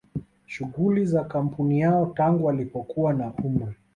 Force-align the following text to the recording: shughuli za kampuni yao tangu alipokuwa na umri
shughuli 0.45 1.05
za 1.05 1.23
kampuni 1.23 1.79
yao 1.79 2.05
tangu 2.05 2.49
alipokuwa 2.49 3.13
na 3.13 3.33
umri 3.43 3.75